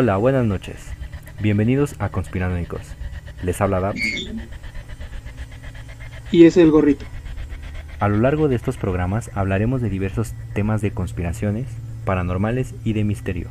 [0.00, 0.76] Hola, buenas noches.
[1.42, 2.82] Bienvenidos a Conspiranoicos.
[3.42, 3.96] Les habla Dab.
[6.30, 7.04] Y es el gorrito.
[7.98, 11.66] A lo largo de estos programas hablaremos de diversos temas de conspiraciones,
[12.04, 13.48] paranormales y de misterio.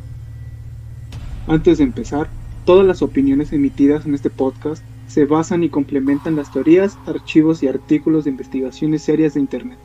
[1.47, 2.29] Antes de empezar,
[2.63, 7.67] todas las opiniones emitidas en este podcast se basan y complementan las teorías, archivos y
[7.67, 9.79] artículos de investigaciones serias de Internet.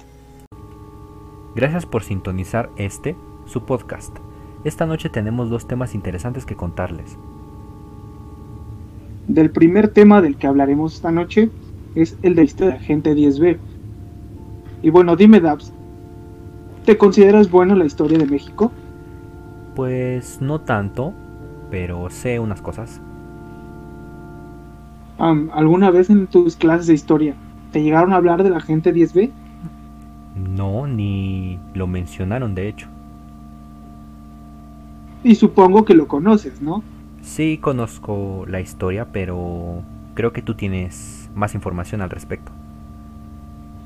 [1.57, 3.17] Gracias por sintonizar este,
[3.47, 4.17] su podcast.
[4.65, 7.19] Esta noche tenemos dos temas interesantes que contarles.
[9.27, 11.51] Del primer tema del que hablaremos esta noche
[11.95, 13.59] es el de la Agente 10B.
[14.83, 15.73] Y bueno, dime Dabs,
[16.85, 18.71] ¿te consideras bueno la historia de México?
[19.75, 21.13] Pues no tanto,
[21.71, 23.01] pero sé unas cosas.
[25.19, 27.35] ¿Alguna vez en tus clases de historia
[27.71, 29.31] te llegaron a hablar de la Agente 10B?
[30.35, 32.89] No, ni lo mencionaron de hecho.
[35.25, 36.83] Y supongo que lo conoces, ¿no?
[37.23, 39.83] Sí, conozco la historia, pero
[40.15, 42.51] creo que tú tienes más información al respecto.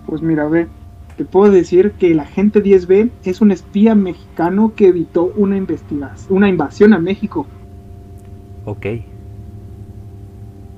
[0.07, 0.69] Pues mira, ve,
[1.17, 6.37] te puedo decir que el agente 10B es un espía mexicano que evitó una investigación,
[6.37, 7.47] una invasión a México.
[8.65, 8.87] Ok.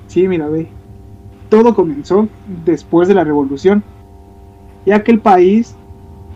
[0.09, 0.69] Sí, mira, ve.
[1.49, 2.29] Todo comenzó
[2.65, 3.83] después de la revolución,
[4.85, 5.77] ya que el país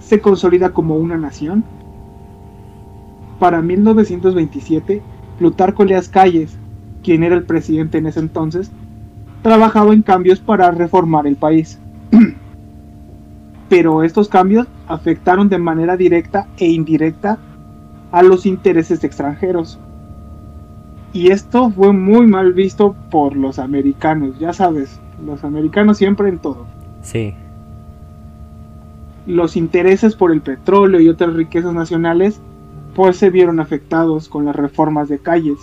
[0.01, 1.65] se consolida como una nación
[3.43, 5.03] para 1927,
[5.37, 6.57] Plutarco Leas Calles,
[7.03, 8.71] quien era el presidente en ese entonces,
[9.43, 11.81] trabajaba en cambios para reformar el país.
[13.69, 17.41] Pero estos cambios afectaron de manera directa e indirecta
[18.13, 19.81] a los intereses extranjeros.
[21.13, 26.39] Y esto fue muy mal visto por los americanos, ya sabes, los americanos siempre en
[26.39, 26.65] todo.
[27.01, 27.35] Sí.
[29.27, 32.41] Los intereses por el petróleo y otras riquezas nacionales
[32.95, 35.59] pues se vieron afectados con las reformas de calles.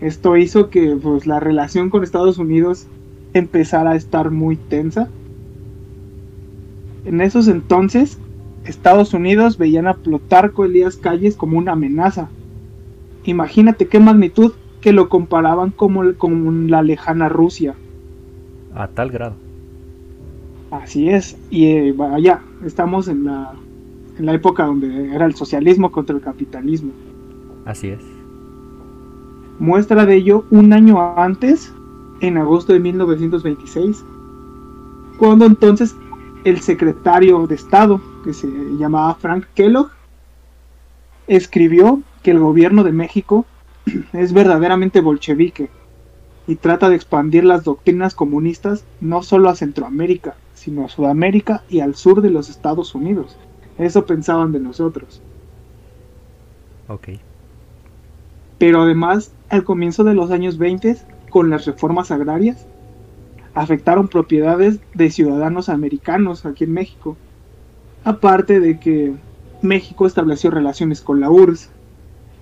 [0.00, 2.86] Esto hizo que pues, la relación con Estados Unidos
[3.34, 5.08] empezara a estar muy tensa.
[7.04, 8.18] En esos entonces,
[8.64, 12.28] Estados Unidos veían a Plutarco Elías Calles como una amenaza.
[13.24, 17.74] Imagínate qué magnitud que lo comparaban como, con la lejana Rusia.
[18.74, 19.34] A tal grado.
[20.70, 23.52] Así es, y eh, vaya, estamos en la
[24.18, 26.92] en la época donde era el socialismo contra el capitalismo.
[27.64, 28.02] Así es.
[29.58, 31.72] Muestra de ello un año antes,
[32.20, 34.04] en agosto de 1926,
[35.18, 35.94] cuando entonces
[36.44, 39.90] el secretario de Estado, que se llamaba Frank Kellogg,
[41.28, 43.46] escribió que el gobierno de México
[44.12, 45.70] es verdaderamente bolchevique
[46.46, 51.80] y trata de expandir las doctrinas comunistas no solo a Centroamérica, sino a Sudamérica y
[51.80, 53.36] al sur de los Estados Unidos.
[53.78, 55.20] Eso pensaban de nosotros.
[56.88, 57.08] Ok.
[58.58, 60.96] Pero además, al comienzo de los años 20,
[61.30, 62.66] con las reformas agrarias,
[63.54, 67.16] afectaron propiedades de ciudadanos americanos aquí en México.
[68.04, 69.14] Aparte de que
[69.62, 71.70] México estableció relaciones con la URSS.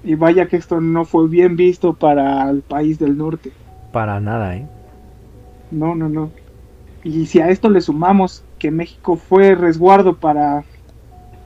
[0.02, 3.52] Y vaya que esto no fue bien visto para el país del norte.
[3.92, 4.66] Para nada, ¿eh?
[5.70, 6.30] No, no, no.
[7.04, 10.64] Y si a esto le sumamos que México fue resguardo para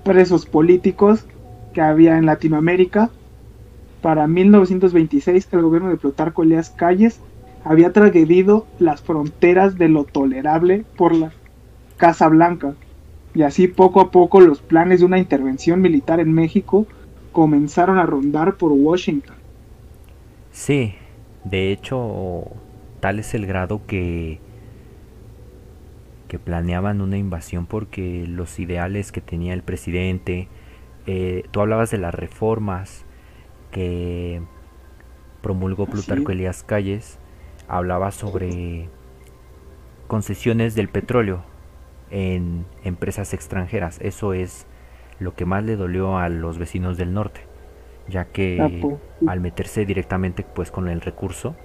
[0.05, 1.27] presos políticos
[1.73, 3.11] que había en Latinoamérica.
[4.01, 7.21] Para 1926 el gobierno de Plutarco Elías Calles
[7.65, 11.33] había tragedido las fronteras de lo tolerable por la
[11.97, 12.75] Casa Blanca.
[13.35, 16.87] Y así poco a poco los planes de una intervención militar en México
[17.33, 19.35] comenzaron a rondar por Washington.
[20.53, 20.95] Sí,
[21.43, 22.45] de hecho,
[23.01, 24.39] tal es el grado que
[26.39, 30.49] planeaban una invasión porque los ideales que tenía el presidente,
[31.07, 33.05] eh, tú hablabas de las reformas
[33.71, 34.43] que
[35.43, 37.19] promulgó Plutarco Elías Calles,
[37.69, 38.89] hablaba sobre
[40.07, 41.45] concesiones del petróleo
[42.11, 43.99] en empresas extranjeras.
[44.01, 44.67] Eso es
[45.19, 47.41] lo que más le dolió a los vecinos del norte,
[48.09, 48.97] ya que ah, pues,
[49.27, 51.57] al meterse directamente pues con el recurso,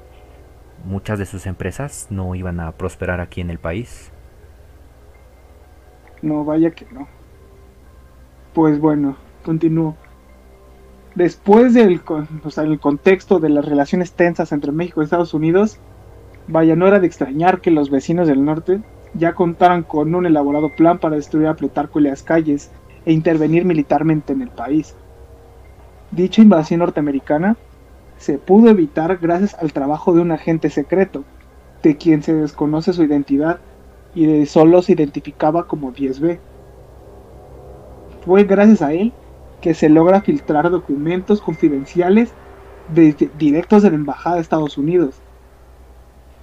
[0.86, 4.12] muchas de sus empresas no iban a prosperar aquí en el país.
[6.22, 7.08] No, vaya que no.
[8.54, 9.96] Pues bueno, continúo.
[11.16, 12.02] Después del
[12.58, 15.80] el contexto de las relaciones tensas entre México y Estados Unidos,
[16.48, 18.82] vaya, no era de extrañar que los vecinos del norte
[19.14, 22.72] ya contaran con un elaborado plan para destruir a Plutarco y las calles
[23.06, 24.96] e intervenir militarmente en el país.
[26.12, 27.58] Dicha invasión norteamericana
[28.18, 31.24] se pudo evitar gracias al trabajo de un agente secreto,
[31.82, 33.60] de quien se desconoce su identidad
[34.16, 36.40] y de solo se identificaba como 10B.
[38.26, 39.14] Fue gracias a él
[39.62, 42.32] que se logra filtrar documentos confidenciales
[43.38, 45.16] directos de la Embajada de Estados Unidos,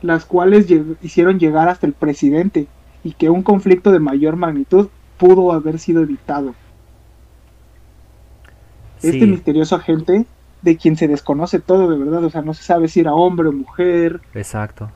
[0.02, 0.66] las cuales
[1.02, 2.68] hicieron llegar hasta el presidente
[3.02, 6.54] y que un conflicto de mayor magnitud pudo haber sido evitado.
[9.02, 10.26] Este misterioso agente,
[10.62, 13.48] de quien se desconoce todo de verdad, o sea, no se sabe si era hombre
[13.48, 14.20] o mujer.
[14.34, 14.90] Exacto.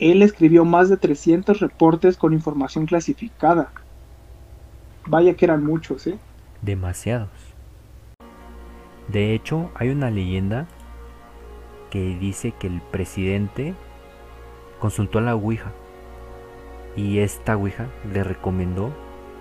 [0.00, 3.70] Él escribió más de 300 reportes con información clasificada.
[5.06, 6.18] Vaya que eran muchos, ¿eh?
[6.62, 7.28] Demasiados.
[9.08, 10.66] De hecho, hay una leyenda
[11.90, 13.74] que dice que el presidente
[14.78, 15.72] consultó a la Ouija
[16.96, 18.90] y esta Ouija le recomendó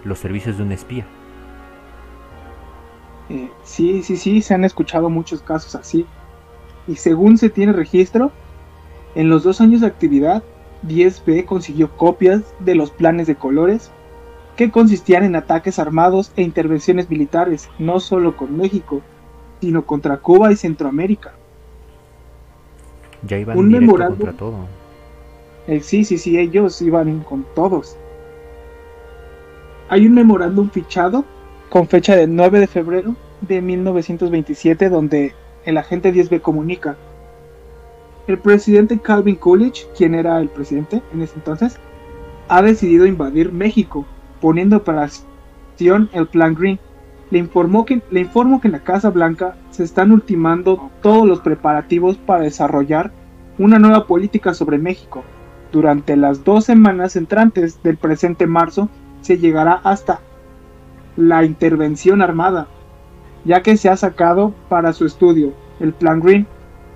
[0.03, 1.06] los servicios de un espía.
[3.29, 6.06] Eh, sí, sí, sí, se han escuchado muchos casos así.
[6.85, 8.33] Y según se tiene registro,
[9.15, 10.44] en los dos años de actividad,
[10.88, 13.91] 10B consiguió copias de los planes de colores
[14.56, 19.01] que consistían en ataques armados e intervenciones militares, no solo con México,
[19.61, 21.33] sino contra Cuba y Centroamérica.
[23.23, 24.56] Ya iban un directo contra todo.
[25.67, 27.95] Eh, sí, sí, sí, ellos iban con todos.
[29.89, 31.25] Hay un memorándum fichado
[31.69, 35.33] con fecha del 9 de febrero de 1927 donde
[35.65, 36.97] el agente 10B comunica.
[38.30, 41.80] El presidente Calvin Coolidge, quien era el presidente en ese entonces,
[42.48, 44.06] ha decidido invadir México,
[44.40, 46.80] poniendo en operación el Plan Green,
[47.31, 51.40] le, informó que, le informo que en la Casa Blanca se están ultimando todos los
[51.40, 53.12] preparativos para desarrollar
[53.58, 55.24] una nueva política sobre México.
[55.72, 58.90] Durante las dos semanas entrantes del presente marzo
[59.22, 60.20] se llegará hasta
[61.18, 62.68] la intervención armada,
[63.44, 66.46] ya que se ha sacado para su estudio el Plan Green,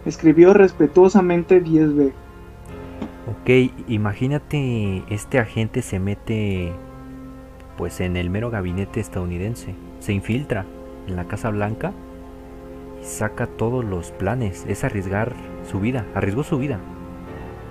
[0.05, 2.13] escribió respetuosamente 10B.
[3.31, 3.49] Ok,
[3.87, 6.73] imagínate este agente se mete
[7.77, 10.65] pues en el mero gabinete estadounidense se infiltra
[11.07, 11.93] en la Casa Blanca
[13.01, 14.65] y saca todos los planes.
[14.67, 15.33] Es arriesgar
[15.69, 16.79] su vida, arriesgó su vida.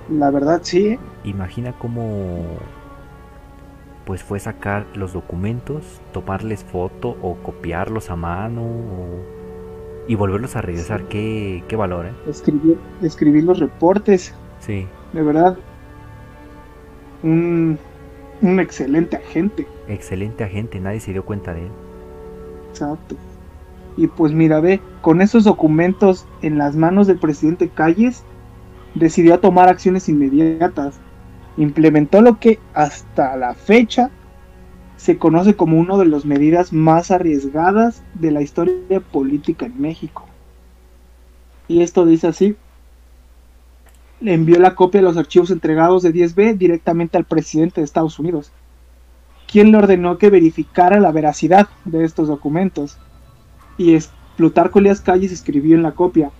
[0.09, 0.99] La verdad sí.
[1.25, 2.43] Imagina cómo
[4.07, 8.63] pues fue sacar los documentos, tomarles foto o copiarlos a mano
[10.09, 11.05] y volverlos a regresar.
[11.05, 12.13] Qué, qué valor, ¿eh?
[12.29, 14.35] Escribir, escribir los reportes.
[14.61, 14.87] Sí.
[15.13, 15.57] De verdad.
[17.23, 17.79] Un,
[18.41, 19.67] un excelente agente.
[19.89, 21.73] Excelente agente, nadie se dio cuenta de él.
[22.71, 23.17] Exacto.
[23.97, 28.25] Y pues mira, ve, con esos documentos en las manos del presidente Calles,
[28.95, 30.99] decidió tomar acciones inmediatas.
[31.59, 34.11] Implementó lo que hasta la fecha
[35.03, 40.27] se conoce como una de las medidas más arriesgadas de la historia política en México.
[41.67, 42.57] Y esto dice así.
[44.21, 48.19] Le envió la copia de los archivos entregados de 10B directamente al presidente de Estados
[48.21, 48.53] Unidos
[49.53, 52.97] quien le ordenó que verificara la veracidad de estos documentos.
[53.77, 56.31] Y es, Plutarco Elías Calles escribió en la copia,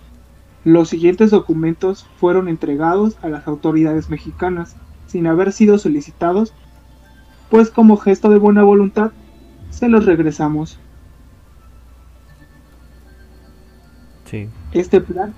[0.63, 4.75] los siguientes documentos fueron entregados a las autoridades mexicanas
[5.05, 6.53] sin haber sido solicitados,
[7.53, 9.11] pues como gesto de buena voluntad
[9.69, 10.79] se los regresamos.
[14.25, 14.49] Sí.
[14.71, 15.35] Este plan,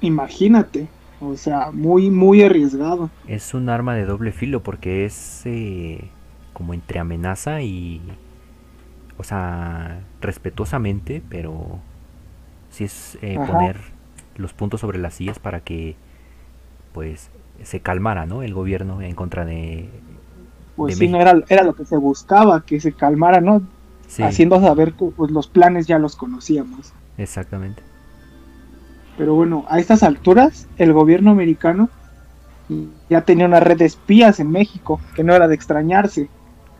[0.00, 0.86] imagínate,
[1.20, 3.10] o sea, muy, muy arriesgado.
[3.26, 6.12] Es un arma de doble filo porque es eh,
[6.52, 8.00] como entre amenaza y,
[9.18, 11.80] o sea, respetuosamente, pero
[12.68, 13.76] sí es eh, poner
[14.36, 15.96] los puntos sobre las sillas para que,
[16.92, 17.32] pues,
[17.64, 18.44] se calmara, ¿no?
[18.44, 19.90] El gobierno en contra de...
[20.86, 23.62] Pues sí, no era, era lo que se buscaba, que se calmara, ¿no?
[24.18, 26.92] Haciendo saber que pues, los planes ya los conocíamos.
[27.18, 27.82] Exactamente.
[29.18, 31.90] Pero bueno, a estas alturas, el gobierno americano
[33.10, 36.28] ya tenía una red de espías en México, que no era de extrañarse.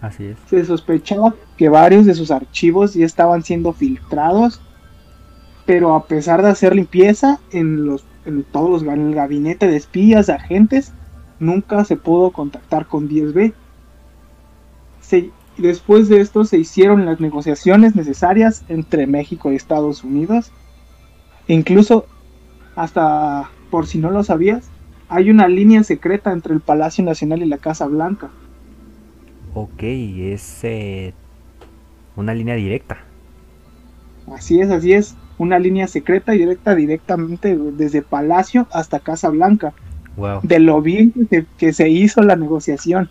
[0.00, 0.38] Así es.
[0.48, 4.62] Se sospechaba que varios de sus archivos ya estaban siendo filtrados,
[5.66, 9.76] pero a pesar de hacer limpieza en los en todos los en el gabinete de
[9.76, 10.92] espías, de agentes,
[11.38, 13.52] nunca se pudo contactar con 10B.
[15.56, 20.52] Después de esto se hicieron las negociaciones necesarias entre México y Estados Unidos.
[21.48, 22.06] incluso,
[22.76, 24.70] hasta por si no lo sabías,
[25.08, 28.30] hay una línea secreta entre el Palacio Nacional y la Casa Blanca.
[29.54, 31.12] Ok, es eh,
[32.16, 32.98] una línea directa.
[34.32, 35.16] Así es, así es.
[35.38, 39.72] Una línea secreta y directa directamente desde Palacio hasta Casa Blanca.
[40.16, 40.40] Wow.
[40.42, 41.12] De lo bien
[41.56, 43.10] que se, hizo la negociación.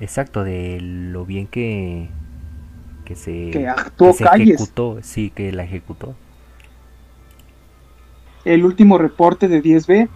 [0.00, 2.08] Exacto, de lo bien que,
[3.04, 4.98] que se, que actuó se ejecutó.
[5.02, 6.14] Sí, que la ejecutó.
[8.44, 10.08] El último reporte de 10B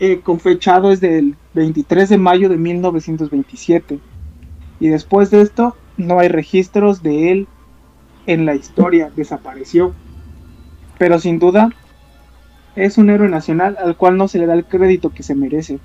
[0.00, 4.00] eh, con fechado es del 23 de mayo de 1927.
[4.80, 7.48] Y después de esto no hay registros de él
[8.26, 9.94] en la historia, desapareció.
[10.98, 11.70] pero sin duda
[12.76, 15.80] es un héroe nacional al cual no se le da el crédito que se merece.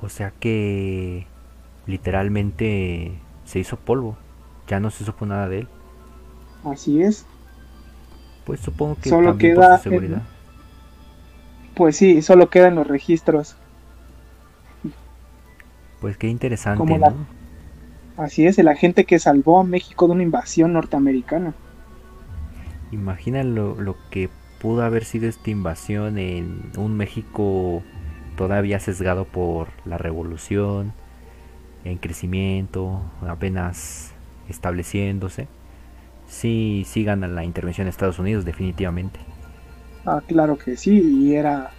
[0.00, 1.26] O sea que
[1.86, 3.12] literalmente
[3.44, 4.16] se hizo polvo,
[4.68, 5.68] ya no se supo nada de él.
[6.64, 7.26] Así es.
[8.44, 10.22] Pues supongo que Solo queda por seguridad.
[11.74, 13.56] Pues sí, solo quedan los registros.
[16.00, 17.26] Pues qué interesante, Como ¿no?
[18.16, 21.54] Así es, el agente que salvó a México de una invasión norteamericana.
[22.90, 24.28] Imagina lo, lo que
[24.60, 27.82] pudo haber sido esta invasión en un México
[28.38, 30.92] todavía sesgado por la revolución,
[31.84, 34.12] en crecimiento, apenas
[34.48, 35.48] estableciéndose.
[36.28, 39.18] Sí, sí gana la intervención de Estados Unidos, definitivamente.
[40.06, 41.72] Ah, claro que sí, y era...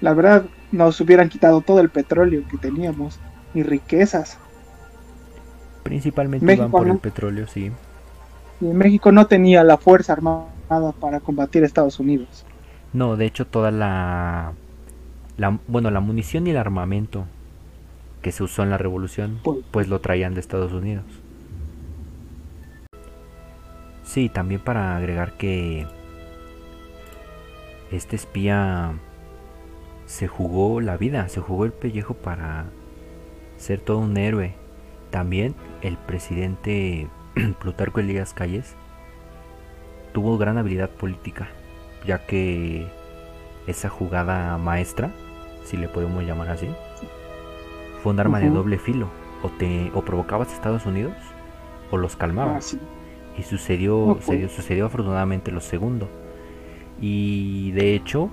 [0.00, 3.20] La verdad, nos hubieran quitado todo el petróleo que teníamos
[3.54, 4.38] y riquezas.
[5.84, 6.94] Principalmente México, van por ¿no?
[6.94, 7.70] el petróleo, sí.
[8.60, 12.44] Y México no tenía la fuerza armada para combatir a Estados Unidos.
[12.92, 14.54] No, de hecho toda la,
[15.42, 17.24] la bueno, la munición y el armamento
[18.22, 21.04] que se usó en la revolución, Pues- pues lo traían de Estados Unidos.
[24.04, 25.86] Sí, también para agregar que
[27.90, 28.92] este espía
[30.06, 32.66] se jugó la vida, se jugó el pellejo para
[33.56, 34.54] ser todo un héroe.
[35.10, 37.08] También el presidente
[37.60, 38.76] Plutarco Elías Calles
[40.12, 41.48] tuvo gran habilidad política,
[42.06, 42.86] ya que
[43.66, 45.10] esa jugada maestra,
[45.72, 46.68] si le podemos llamar así,
[48.02, 49.08] fue un arma de doble filo.
[49.42, 51.14] O te o provocabas a Estados Unidos
[51.90, 52.64] o los Ah, calmabas.
[52.66, 52.78] sí.
[53.38, 56.08] Y sucedió, sucedió, sucedió afortunadamente lo segundo.
[57.00, 58.28] Y de hecho,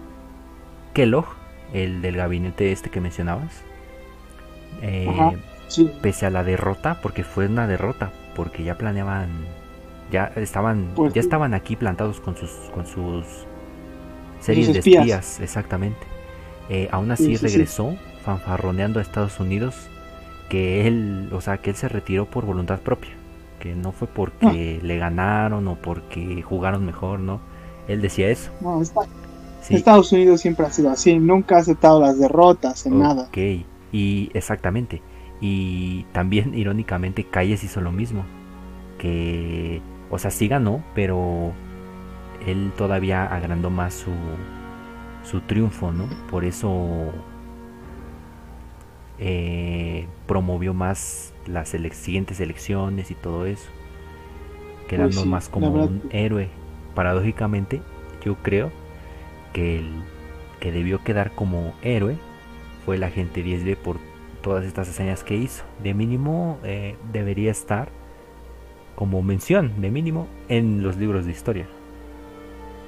[0.93, 1.25] Kellogg,
[1.73, 3.63] el del gabinete este que mencionabas,
[4.81, 5.31] eh, Ajá.
[5.69, 9.29] Sí, pese a la derrota, porque fue una derrota, porque ya planeaban,
[10.11, 13.25] ya estaban, Pues ya estaban aquí plantados con sus, con sus
[14.39, 14.99] series de espías.
[15.01, 16.05] espías, exactamente.
[16.69, 17.47] Eh, aún así Sí, sí, sí.
[17.47, 19.75] regresó fanfarroneando a Estados Unidos,
[20.49, 23.11] que él, o sea, que él se retiró por voluntad propia,
[23.59, 27.39] que no fue porque le ganaron o porque jugaron mejor, no.
[27.87, 28.51] Él decía eso.
[28.61, 29.01] no, está-
[29.61, 29.75] Sí.
[29.75, 33.23] Estados Unidos siempre ha sido así, nunca ha aceptado las derrotas en nada.
[33.23, 33.37] Ok,
[33.91, 35.01] y exactamente.
[35.41, 38.23] Y también, irónicamente, Calles hizo lo mismo.
[38.97, 41.51] Que, o sea, sí ganó, pero
[42.45, 44.11] él todavía agrandó más su,
[45.23, 46.07] su triunfo, ¿no?
[46.29, 47.11] Por eso
[49.17, 53.69] eh, promovió más las siguientes elecciones y todo eso.
[54.87, 56.49] Quedando Pues sí, más como verdad un héroe.
[56.95, 57.81] Paradójicamente,
[58.23, 58.71] yo creo
[59.53, 59.89] que el
[60.59, 62.17] que debió quedar como héroe
[62.85, 63.97] fue el agente 10B por
[64.41, 65.63] todas estas hazañas que hizo.
[65.83, 67.89] De mínimo eh, debería estar
[68.95, 71.67] como mención, de mínimo, en los libros de historia.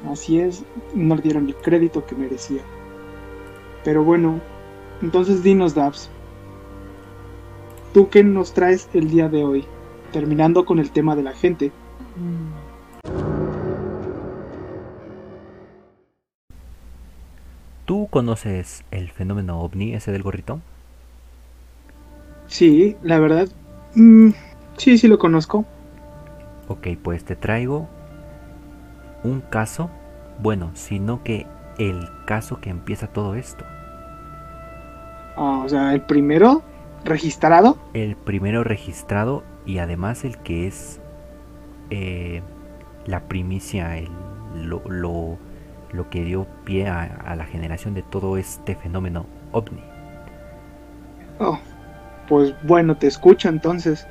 [0.10, 2.62] Así es, no le dieron el crédito que merecía.
[3.84, 4.40] Pero bueno,
[5.02, 6.10] entonces dinos, Dabs.
[7.94, 9.66] ¿Tú qué nos traes el día de hoy?
[10.12, 11.72] Terminando con el tema de la gente.
[17.86, 20.62] ¿Tú conoces el fenómeno ovni, ese del gorrito?
[22.48, 23.50] Sí, la verdad.
[23.96, 24.30] mm,
[24.78, 25.66] sí, sí lo conozco.
[26.68, 27.90] Ok, pues te traigo
[29.24, 29.90] un caso,
[30.40, 31.48] bueno, sino que
[31.78, 33.66] el caso que empieza todo esto.
[35.36, 36.64] Ah, o sea, el primero
[37.04, 37.78] registrado.
[37.94, 41.00] El primero registrado y además el que es
[41.90, 42.42] eh,
[43.06, 44.10] la primicia, el,
[44.56, 45.38] lo, lo,
[45.92, 49.84] lo que dio pie a, a la generación de todo este fenómeno ovni.
[51.40, 51.60] Oh,
[52.28, 54.08] pues bueno, te escucho entonces.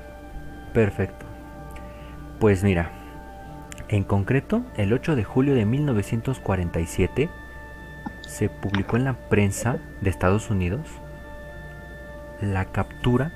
[0.72, 1.26] Perfecto.
[2.38, 2.90] Pues mira,
[3.88, 7.28] en concreto, el 8 de julio de 1947
[8.26, 10.86] se publicó en la prensa de Estados Unidos
[12.40, 13.32] la captura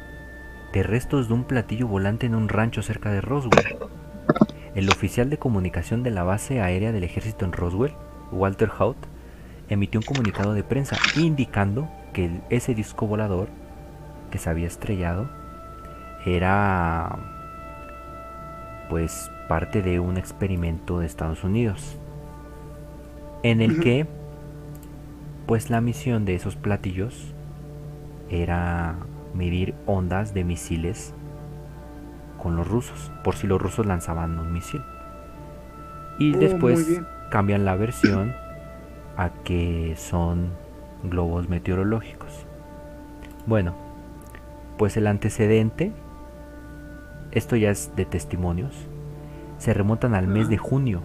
[0.73, 3.79] de restos de un platillo volante en un rancho cerca de Roswell.
[4.75, 7.95] El oficial de comunicación de la base aérea del ejército en Roswell,
[8.33, 8.97] Walter Haut,
[9.69, 13.49] emitió un comunicado de prensa indicando que ese disco volador
[14.31, 15.31] que se había estrellado
[16.27, 17.19] era
[18.89, 21.99] pues parte de un experimento de Estados Unidos
[23.43, 24.07] en el que
[25.47, 27.35] pues la misión de esos platillos
[28.31, 28.97] era
[29.35, 31.15] medir ondas de misiles
[32.43, 34.83] con los rusos por si los rusos lanzaban un misil.
[36.19, 38.33] Y Oh, después cambian la versión
[39.17, 40.51] a que son
[41.03, 42.47] globos meteorológicos.
[43.47, 43.85] Bueno
[44.77, 45.93] pues el antecedente
[47.31, 48.75] esto ya es de testimonios,
[49.65, 51.01] se remontan al mes de junio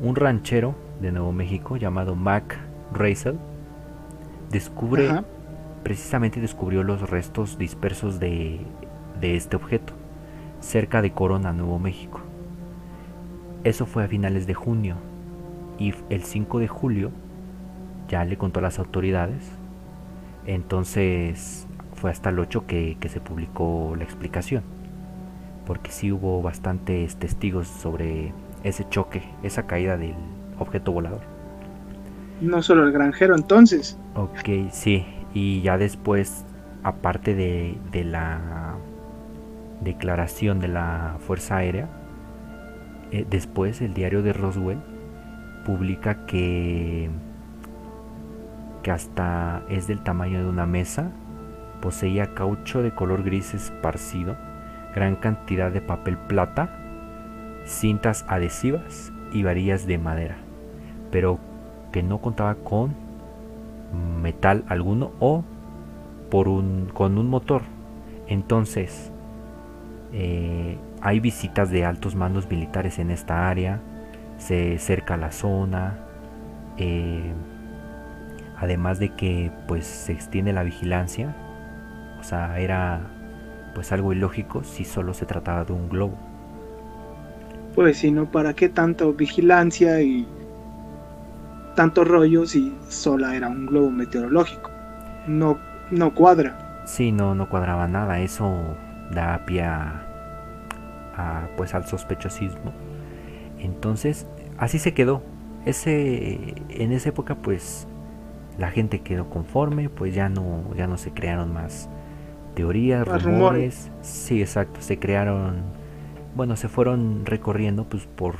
[0.00, 2.56] un ranchero de Nuevo México llamado Mac
[2.92, 3.40] Raisel
[4.52, 5.10] descubre,
[5.82, 8.60] precisamente descubrió los restos dispersos de,
[9.20, 9.94] de este objeto,
[10.60, 12.20] cerca de Corona, Nuevo México.
[13.64, 14.94] Eso fue a finales de junio
[15.76, 17.10] y el 5 de julio
[18.06, 19.50] ya le contó a las autoridades.
[20.46, 24.75] Entonces fue hasta el 8 que, que se publicó la explicación.
[25.66, 28.32] Porque sí hubo bastantes testigos sobre
[28.62, 30.14] ese choque, esa caída del
[30.58, 31.20] objeto volador.
[32.40, 33.98] No solo el granjero entonces.
[34.14, 35.06] Ok, sí.
[35.34, 36.44] Y ya después,
[36.82, 38.76] aparte de, de la
[39.80, 41.88] declaración de la Fuerza Aérea,
[43.12, 44.78] eh, después el diario de Roswell
[45.64, 47.10] publica que,
[48.82, 51.10] que hasta es del tamaño de una mesa,
[51.80, 54.36] poseía caucho de color gris esparcido,
[54.96, 56.70] gran cantidad de papel plata,
[57.66, 60.36] cintas adhesivas y varillas de madera,
[61.12, 61.38] pero
[61.92, 62.94] que no contaba con
[64.22, 65.44] metal alguno o
[66.30, 67.62] por un, con un motor.
[68.26, 69.12] Entonces,
[70.12, 73.80] eh, hay visitas de altos mandos militares en esta área,
[74.38, 75.98] se cerca la zona,
[76.78, 77.34] eh,
[78.56, 81.36] además de que pues se extiende la vigilancia,
[82.18, 83.10] o sea, era
[83.76, 86.16] pues algo ilógico si solo se trataba de un globo.
[87.74, 90.26] Pues si no, ¿para qué tanto vigilancia y
[91.74, 94.70] tanto rollo si solo era un globo meteorológico?
[95.26, 95.58] No,
[95.90, 96.84] no cuadra.
[96.86, 98.18] Sí, no, no cuadraba nada.
[98.20, 98.50] Eso
[99.10, 100.00] da pie a,
[101.58, 102.72] pues al sospechosismo.
[103.58, 105.22] Entonces, así se quedó.
[105.66, 107.86] Ese, en esa época, pues
[108.56, 111.90] la gente quedó conforme, pues ya no, ya no se crearon más
[112.56, 113.92] teorías, rumores.
[114.02, 115.62] Sí, exacto, se crearon,
[116.34, 118.34] bueno, se fueron recorriendo pues por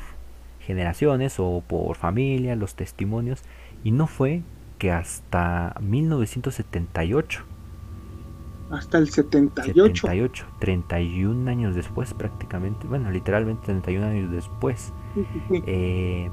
[0.59, 3.43] generaciones o por familia, los testimonios,
[3.85, 4.41] y no fue
[4.77, 7.45] que hasta 1978
[8.69, 10.07] hasta el 78.
[10.07, 14.91] 78, 31 años después prácticamente, bueno, literalmente 31 años después,
[15.65, 16.29] eh,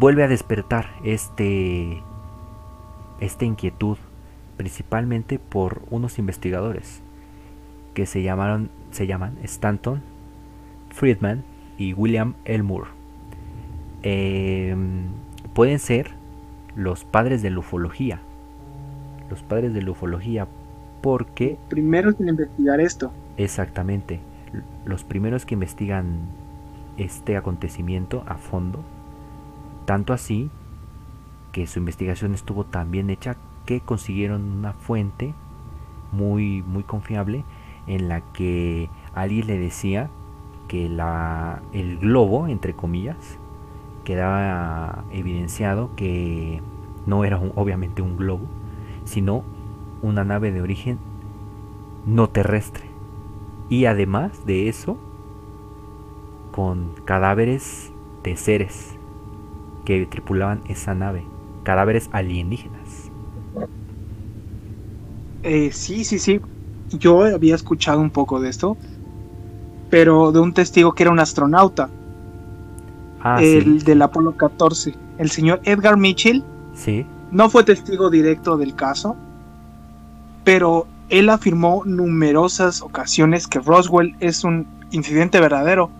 [0.00, 2.02] vuelve a despertar este,
[3.20, 3.98] esta inquietud,
[4.58, 7.00] principalmente por unos investigadores
[7.94, 10.02] que se llamaron, se llaman Stanton,
[10.90, 11.42] Friedman
[11.78, 12.90] y William Elmore.
[14.02, 14.76] Eh,
[15.54, 16.10] pueden ser
[16.76, 18.20] los padres de la ufología
[19.28, 20.46] los padres de la ufología,
[21.02, 21.58] porque...
[21.68, 23.12] Primeros en investigar esto.
[23.36, 24.20] Exactamente,
[24.84, 26.18] los primeros que investigan
[26.96, 28.80] este acontecimiento a fondo,
[29.84, 30.50] tanto así
[31.52, 33.36] que su investigación estuvo tan bien hecha
[33.68, 35.34] que consiguieron una fuente
[36.10, 37.44] muy muy confiable
[37.86, 40.08] en la que alguien le decía
[40.68, 43.36] que la, el globo, entre comillas,
[44.04, 46.62] quedaba evidenciado que
[47.04, 48.46] no era obviamente un globo,
[49.04, 49.44] sino
[50.00, 50.98] una nave de origen
[52.06, 52.86] no terrestre.
[53.68, 54.96] Y además de eso,
[56.52, 58.96] con cadáveres de seres
[59.84, 61.24] que tripulaban esa nave,
[61.64, 63.07] cadáveres alienígenas.
[65.42, 66.40] Eh, sí, sí, sí.
[66.98, 68.76] Yo había escuchado un poco de esto,
[69.90, 71.90] pero de un testigo que era un astronauta.
[73.20, 76.44] Ah, el del Apolo 14, el señor Edgar Mitchell.
[76.74, 79.16] Sí no fue testigo directo del caso,
[80.44, 85.90] pero él afirmó numerosas ocasiones que Roswell es un incidente verdadero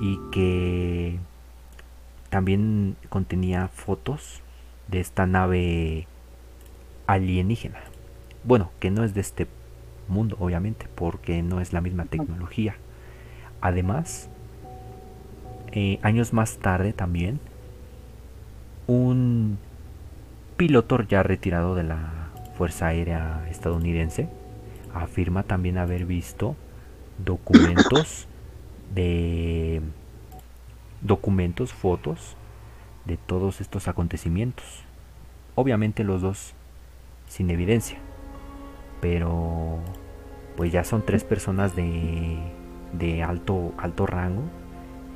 [0.00, 1.18] y que
[2.30, 4.42] también contenía fotos
[4.88, 6.06] de esta nave
[7.06, 7.80] alienígena.
[8.44, 9.46] Bueno, que no es de este
[10.08, 12.76] mundo, obviamente, porque no es la misma tecnología.
[13.60, 14.30] Además,
[15.72, 17.40] eh, años más tarde también,
[18.86, 19.58] un
[20.58, 24.28] piloto ya retirado de la Fuerza Aérea estadounidense
[24.92, 26.56] afirma también haber visto
[27.24, 28.26] documentos
[28.94, 29.80] de
[31.00, 32.36] documentos, fotos
[33.04, 34.82] de todos estos acontecimientos.
[35.54, 36.54] Obviamente los dos
[37.28, 37.98] sin evidencia,
[39.00, 39.78] pero
[40.56, 42.36] pues ya son tres personas de,
[42.92, 44.42] de alto alto rango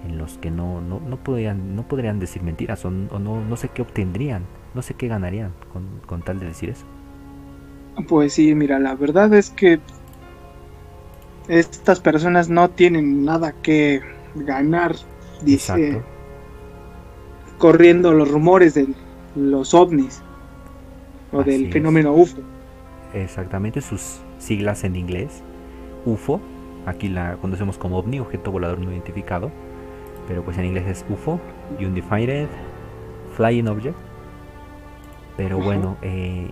[0.06, 3.68] en los que no, no, no, podrían, no podrían decir mentiras o, no, no sé
[3.68, 6.84] qué obtendrían, no sé qué ganarían con, con tal de decir eso.
[8.08, 9.80] Pues sí, mira, la verdad es que
[11.48, 14.00] estas personas no tienen nada que
[14.34, 14.94] ganar,
[15.42, 16.00] dice,
[17.58, 18.88] corriendo los rumores de
[19.34, 20.22] los ovnis
[21.32, 22.40] o del fenómeno UFO.
[23.14, 25.42] Exactamente, sus siglas en inglés,
[26.06, 26.40] UFO,
[26.86, 29.50] aquí la conocemos como ovni, objeto volador no identificado,
[30.28, 31.40] pero pues en inglés es UFO,
[31.78, 32.48] Undefined
[33.36, 33.96] Flying Object.
[35.36, 36.50] Pero bueno, eh,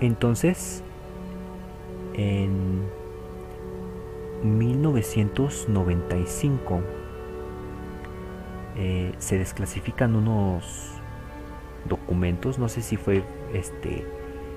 [0.00, 0.82] entonces,
[2.14, 2.82] en
[4.42, 6.80] 1995
[8.76, 10.94] eh, se desclasifican unos
[11.88, 13.22] documentos, no sé si fue
[13.52, 14.04] este,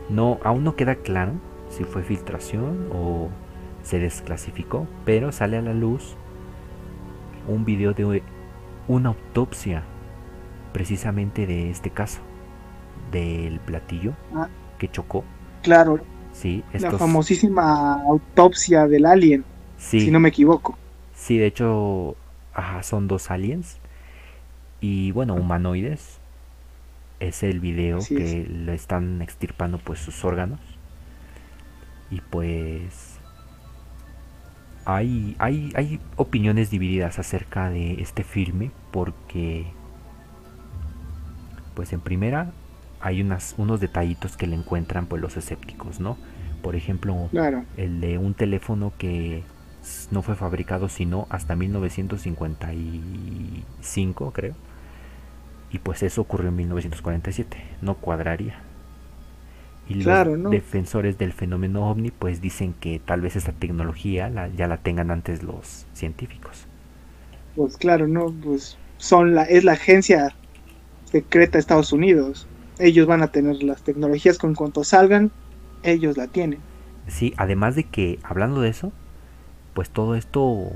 [0.09, 1.33] no, aún no queda claro
[1.69, 3.29] si fue filtración o
[3.81, 6.15] se desclasificó, pero sale a la luz
[7.47, 8.21] un video de
[8.87, 9.83] una autopsia
[10.71, 12.21] precisamente de este caso
[13.13, 15.23] del platillo ah que chocó.
[15.61, 16.01] Claro.
[16.33, 19.45] Sí, La famosísima autopsia del alien,
[19.77, 20.77] si no me equivoco.
[21.15, 22.15] Sí, de hecho,
[22.81, 23.77] son dos aliens
[24.81, 26.19] y bueno, humanoides.
[27.19, 30.59] Es el video que le están extirpando pues sus órganos.
[32.09, 33.19] Y pues
[34.83, 39.67] hay, hay, hay opiniones divididas acerca de este filme porque
[41.75, 42.51] pues en primera
[43.03, 46.15] hay unas, unos detallitos que le encuentran pues los escépticos, ¿no?
[46.61, 47.29] Por ejemplo,
[47.75, 49.43] el de un teléfono que
[50.09, 54.55] no fue fabricado sino hasta 1955, creo.
[55.69, 58.61] Y pues eso ocurrió en 1947, no cuadraría.
[59.89, 64.77] Y los defensores del fenómeno ovni pues dicen que tal vez esta tecnología ya la
[64.77, 66.67] tengan antes los científicos.
[67.57, 70.33] Pues claro, no, pues son la es la agencia
[71.03, 72.47] secreta de Estados Unidos
[72.79, 75.31] ellos van a tener las tecnologías con cuanto salgan,
[75.83, 76.59] ellos la tienen.
[77.07, 78.91] Sí, además de que, hablando de eso,
[79.73, 80.71] pues todo esto,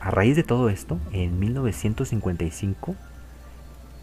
[0.00, 2.96] a raíz de todo esto, en 1955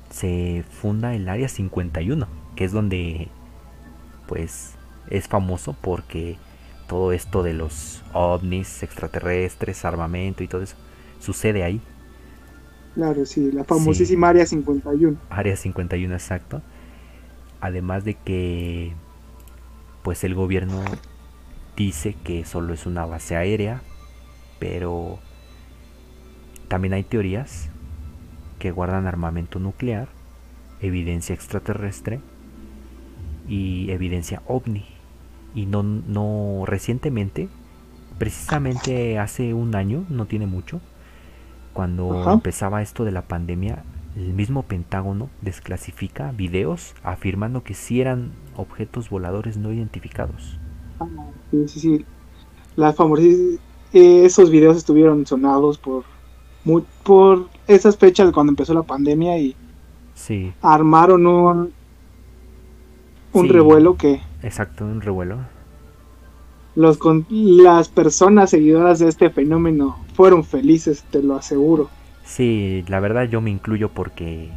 [0.10, 3.28] se funda el Área 51, que es donde,
[4.28, 4.76] pues,
[5.10, 6.38] es famoso porque
[6.88, 10.76] todo esto de los ovnis extraterrestres, armamento y todo eso,
[11.20, 11.82] sucede ahí.
[12.96, 15.18] Claro, sí, la famosísima Área 51.
[15.30, 16.62] Área 51, exacto.
[17.62, 18.94] Además de que
[20.04, 20.84] pues el gobierno
[21.76, 23.82] dice que solo es una base aérea,
[24.60, 25.20] pero
[26.68, 27.70] también hay teorías
[28.60, 30.10] que guardan armamento nuclear,
[30.82, 32.22] evidencia extraterrestre
[33.48, 34.86] y evidencia ovni.
[35.56, 37.50] Y no, no recientemente,
[38.20, 40.80] precisamente hace un año, no tiene mucho,
[41.74, 43.84] cuando empezaba esto de la pandemia,
[44.16, 50.60] el mismo Pentágono desclasifica videos afirmando que sí eran objetos voladores no identificados.
[51.00, 51.08] Ah,
[51.52, 52.06] sí, sí, sí.
[52.76, 52.96] Las
[53.92, 56.04] esos videos estuvieron sonados por
[57.04, 59.56] por esas fechas cuando empezó la pandemia y
[60.14, 60.54] sí.
[60.62, 61.74] armaron un
[63.32, 65.38] un revuelo que exacto un revuelo
[66.76, 71.90] los con las personas seguidoras de este fenómeno fueron felices te lo aseguro
[72.30, 74.52] Sí, la verdad yo me incluyo porque,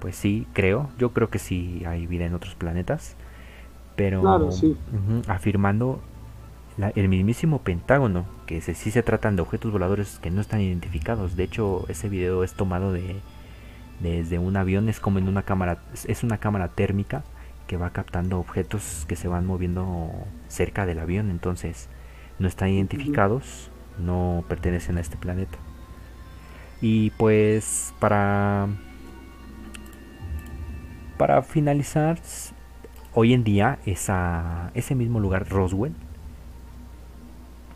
[0.00, 3.16] pues sí, creo, yo creo que sí hay vida en otros planetas,
[3.96, 4.22] pero
[5.28, 5.98] afirmando
[6.94, 11.36] el mismísimo Pentágono, que sí se tratan de objetos voladores que no están identificados.
[11.36, 13.16] De hecho, ese video es tomado de,
[14.00, 17.24] desde un avión es como en una cámara es una cámara térmica
[17.66, 20.10] que va captando objetos que se van moviendo
[20.48, 21.30] cerca del avión.
[21.30, 21.88] Entonces
[22.38, 25.58] no están identificados no pertenecen a este planeta
[26.80, 28.68] y pues para
[31.16, 32.18] para finalizar
[33.12, 35.92] hoy en día esa, ese mismo lugar Roswell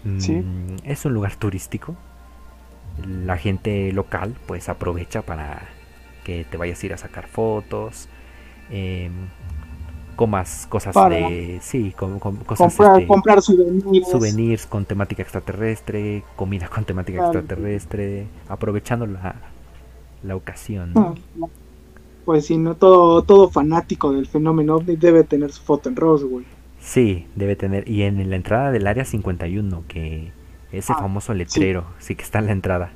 [0.04, 1.96] mm, es un lugar turístico.
[3.06, 5.62] La gente local pues aprovecha para
[6.24, 8.08] que te vayas a ir a sacar fotos,
[8.70, 9.10] eh,
[10.16, 11.58] comas cosas de...
[11.62, 14.08] Sí, cosas comprar, este, comprar souvenirs.
[14.08, 14.66] souvenirs.
[14.66, 19.34] con temática extraterrestre, comida con temática extraterrestre, aprovechando la,
[20.22, 20.92] la ocasión.
[20.96, 21.14] Ah,
[22.24, 26.44] pues si no, todo, todo fanático del fenómeno ovni debe tener su foto en Roswell.
[26.80, 27.88] Sí, debe tener.
[27.88, 30.32] Y en la entrada del área 51, que
[30.72, 32.14] ese ah, famoso letrero, sí.
[32.14, 32.92] que está en la entrada.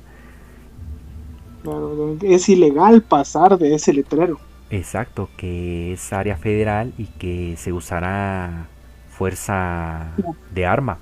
[1.63, 4.39] Claro, es ilegal pasar de ese letrero.
[4.69, 8.67] Exacto, que es área federal y que se usará
[9.09, 10.11] fuerza
[10.53, 10.99] de arma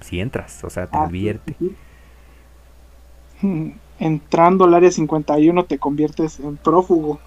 [0.00, 1.56] si entras, o sea, te ah, advierte.
[3.98, 7.18] Entrando al área 51 te conviertes en prófugo.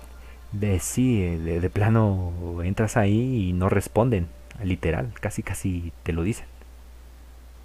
[0.52, 2.32] De, sí, de, de, plano
[2.64, 4.28] entras ahí y no responden,
[4.64, 6.46] literal, casi casi te lo dicen.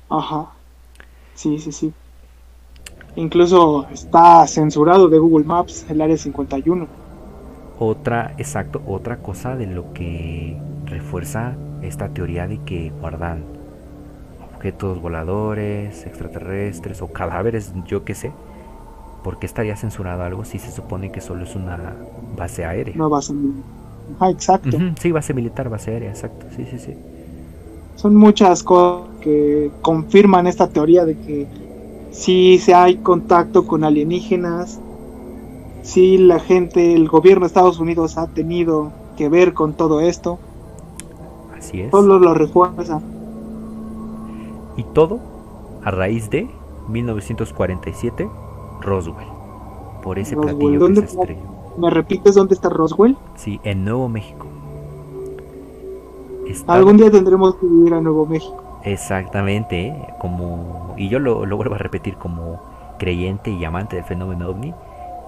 [0.09, 0.51] Ajá.
[1.35, 1.93] Sí, sí, sí.
[3.17, 6.87] Incluso está censurado de Google Maps el área 51.
[7.79, 13.45] Otra, exacto, otra cosa de lo que refuerza esta teoría de que guardan
[14.55, 18.33] objetos voladores, extraterrestres o cadáveres, yo qué sé.
[19.23, 21.95] ¿Por qué estaría censurado algo si se supone que solo es una
[22.37, 22.95] base aérea?
[22.97, 23.35] Una base
[24.21, 24.79] Ah, exacto.
[25.01, 26.47] sí, base militar, base aérea, exacto.
[26.57, 26.95] Sí, sí, sí.
[27.97, 31.47] Son muchas cosas que confirman esta teoría de que
[32.13, 34.79] si se hay contacto con alienígenas,
[35.87, 40.39] si la gente, el gobierno de Estados Unidos ha tenido que ver con todo esto.
[41.57, 41.93] Así es.
[41.93, 43.01] Solo lo refuerza.
[44.77, 45.21] Y todo
[45.85, 46.51] a raíz de
[46.89, 48.29] 1947,
[48.81, 49.29] Roswell.
[50.03, 51.39] Por ese platillo que se
[51.79, 53.17] ¿Me repites dónde está Roswell?
[53.37, 54.47] Sí, en Nuevo México.
[56.67, 58.81] Algún día tendremos que vivir a Nuevo México.
[58.83, 62.61] Exactamente, como y yo lo, lo vuelvo a repetir como
[62.99, 64.75] creyente y amante del fenómeno ovni,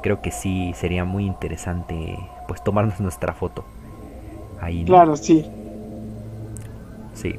[0.03, 3.65] creo que sí sería muy interesante pues tomarnos nuestra foto
[4.61, 4.85] ahí.
[4.85, 5.47] Claro, sí.
[7.15, 7.39] Sí.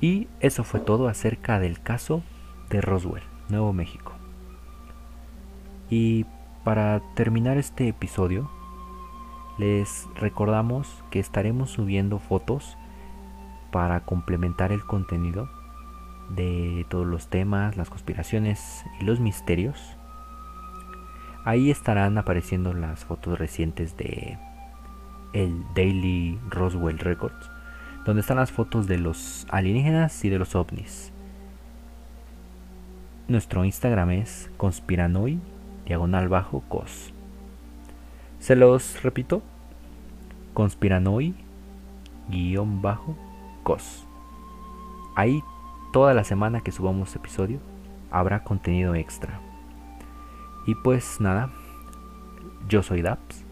[0.00, 2.22] Y eso fue todo acerca del caso
[2.70, 4.12] de Roswell, Nuevo México.
[5.90, 6.26] Y
[6.64, 8.48] para terminar este episodio,
[9.58, 12.76] les recordamos que estaremos subiendo fotos
[13.72, 15.48] para complementar el contenido
[16.28, 19.96] de todos los temas, las conspiraciones y los misterios.
[21.44, 24.38] Ahí estarán apareciendo las fotos recientes de
[25.32, 27.50] el Daily Roswell Records,
[28.04, 31.12] donde están las fotos de los alienígenas y de los ovnis.
[33.28, 35.38] Nuestro Instagram es conspiranoi
[35.84, 37.12] diagonal bajo cos.
[38.38, 39.42] Se los repito,
[40.54, 41.34] conspiranoi
[42.28, 43.16] guion bajo
[43.62, 44.06] cos.
[45.14, 45.42] Ahí
[45.92, 47.60] toda la semana que subamos episodio
[48.10, 49.40] habrá contenido extra.
[50.66, 51.50] Y pues nada,
[52.68, 53.44] yo soy Daps.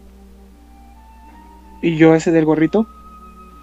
[1.81, 2.87] Y yo ese del gorrito.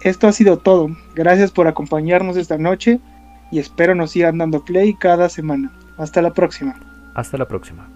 [0.01, 0.89] Esto ha sido todo.
[1.15, 2.99] Gracias por acompañarnos esta noche
[3.51, 5.71] y espero nos sigan dando play cada semana.
[5.97, 6.75] Hasta la próxima.
[7.15, 7.94] Hasta la próxima.